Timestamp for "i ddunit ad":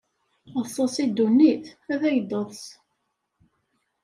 1.03-2.01